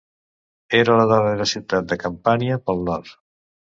[0.77, 3.15] Era la darrera ciutat de Campània pel nord.